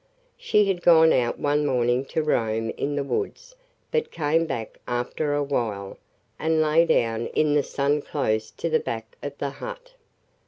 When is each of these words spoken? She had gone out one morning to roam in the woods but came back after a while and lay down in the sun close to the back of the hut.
She 0.35 0.65
had 0.65 0.81
gone 0.81 1.13
out 1.13 1.37
one 1.37 1.63
morning 1.63 2.05
to 2.05 2.23
roam 2.23 2.71
in 2.71 2.95
the 2.95 3.03
woods 3.03 3.55
but 3.91 4.09
came 4.09 4.47
back 4.47 4.79
after 4.87 5.35
a 5.35 5.43
while 5.43 5.99
and 6.39 6.59
lay 6.59 6.87
down 6.87 7.27
in 7.27 7.53
the 7.53 7.61
sun 7.61 8.01
close 8.01 8.49
to 8.49 8.67
the 8.67 8.79
back 8.79 9.15
of 9.21 9.37
the 9.37 9.51
hut. 9.51 9.91